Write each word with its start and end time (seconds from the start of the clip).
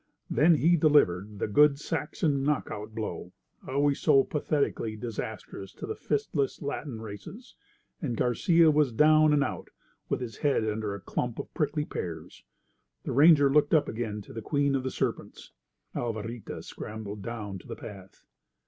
Then 0.31 0.55
he 0.55 0.75
delivered 0.77 1.37
the 1.37 1.47
good 1.47 1.77
Saxon 1.79 2.43
knock 2.43 2.71
out 2.71 2.95
blow—always 2.95 3.99
so 3.99 4.23
pathetically 4.23 4.95
disastrous 4.95 5.73
to 5.73 5.85
the 5.85 5.93
fistless 5.95 6.59
Latin 6.63 6.99
races—and 6.99 8.17
Garcia 8.17 8.71
was 8.71 8.91
down 8.91 9.31
and 9.31 9.43
out, 9.43 9.69
with 10.09 10.19
his 10.19 10.37
head 10.37 10.67
under 10.67 10.95
a 10.95 10.99
clump 10.99 11.37
of 11.37 11.53
prickly 11.53 11.85
pears. 11.85 12.43
The 13.03 13.11
ranger 13.11 13.53
looked 13.53 13.75
up 13.75 13.87
again 13.87 14.21
to 14.21 14.33
the 14.33 14.41
Queen 14.41 14.73
of 14.73 14.81
the 14.81 14.89
Serpents. 14.89 15.51
Alvarita 15.95 16.63
scrambled 16.63 17.21
down 17.21 17.59
to 17.59 17.67
the 17.67 17.75
path. 17.75 18.23